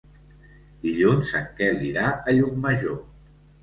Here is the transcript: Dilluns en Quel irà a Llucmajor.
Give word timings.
Dilluns 0.85 1.35
en 1.43 1.47
Quel 1.61 1.87
irà 1.93 2.09
a 2.19 2.39
Llucmajor. 2.41 3.03